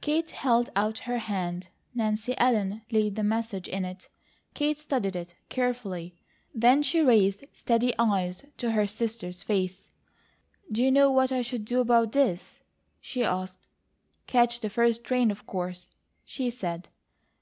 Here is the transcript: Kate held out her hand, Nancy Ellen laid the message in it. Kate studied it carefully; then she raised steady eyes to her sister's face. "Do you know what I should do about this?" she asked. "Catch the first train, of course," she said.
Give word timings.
Kate 0.00 0.30
held 0.30 0.70
out 0.74 1.00
her 1.00 1.18
hand, 1.18 1.68
Nancy 1.94 2.32
Ellen 2.38 2.80
laid 2.90 3.16
the 3.16 3.22
message 3.22 3.68
in 3.68 3.84
it. 3.84 4.08
Kate 4.54 4.78
studied 4.78 5.14
it 5.14 5.34
carefully; 5.50 6.14
then 6.54 6.82
she 6.82 7.02
raised 7.02 7.44
steady 7.52 7.92
eyes 7.98 8.42
to 8.56 8.70
her 8.70 8.86
sister's 8.86 9.42
face. 9.42 9.90
"Do 10.72 10.82
you 10.82 10.90
know 10.90 11.10
what 11.10 11.32
I 11.32 11.42
should 11.42 11.66
do 11.66 11.80
about 11.80 12.12
this?" 12.12 12.60
she 12.98 13.22
asked. 13.22 13.66
"Catch 14.26 14.60
the 14.60 14.70
first 14.70 15.04
train, 15.04 15.30
of 15.30 15.46
course," 15.46 15.90
she 16.24 16.48
said. 16.48 16.88